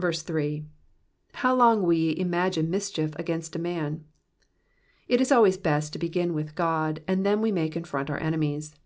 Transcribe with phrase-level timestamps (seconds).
[0.00, 0.64] 3.
[1.34, 4.04] ''How long will ye imagine mischief against a man?''
[5.08, 8.76] It is always best to begin with God, and then may we confront our enemies.